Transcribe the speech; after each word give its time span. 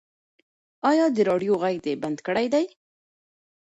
ایا 0.89 1.05
د 1.15 1.17
راډیو 1.29 1.53
غږ 1.61 1.75
دې 1.85 1.93
بند 2.01 2.17
کړی 2.27 2.45
دی؟ 2.53 2.65